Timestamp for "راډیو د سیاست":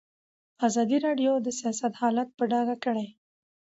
1.05-1.93